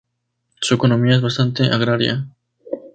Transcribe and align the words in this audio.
Su 0.59 0.73
economía 0.73 1.17
es 1.17 1.21
básicamente 1.21 1.61
agraria. 1.65 2.25